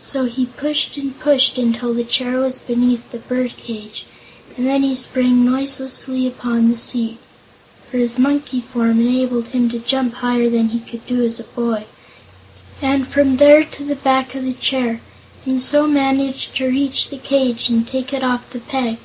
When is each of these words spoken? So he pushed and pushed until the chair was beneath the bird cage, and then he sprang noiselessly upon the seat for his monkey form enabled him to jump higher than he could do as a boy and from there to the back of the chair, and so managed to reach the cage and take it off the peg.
So 0.00 0.24
he 0.24 0.46
pushed 0.46 0.96
and 0.96 1.20
pushed 1.20 1.58
until 1.58 1.92
the 1.92 2.02
chair 2.02 2.38
was 2.38 2.56
beneath 2.58 3.10
the 3.10 3.18
bird 3.18 3.58
cage, 3.58 4.06
and 4.56 4.66
then 4.66 4.82
he 4.82 4.94
sprang 4.94 5.44
noiselessly 5.44 6.26
upon 6.26 6.70
the 6.70 6.78
seat 6.78 7.18
for 7.90 7.98
his 7.98 8.18
monkey 8.18 8.62
form 8.62 9.02
enabled 9.02 9.48
him 9.48 9.68
to 9.68 9.78
jump 9.78 10.14
higher 10.14 10.48
than 10.48 10.70
he 10.70 10.80
could 10.80 11.04
do 11.06 11.22
as 11.22 11.38
a 11.40 11.44
boy 11.44 11.84
and 12.80 13.06
from 13.06 13.36
there 13.36 13.64
to 13.64 13.84
the 13.84 13.96
back 13.96 14.34
of 14.34 14.46
the 14.46 14.54
chair, 14.54 15.02
and 15.44 15.60
so 15.60 15.86
managed 15.86 16.56
to 16.56 16.68
reach 16.70 17.10
the 17.10 17.18
cage 17.18 17.68
and 17.68 17.86
take 17.86 18.14
it 18.14 18.24
off 18.24 18.48
the 18.48 18.60
peg. 18.60 18.96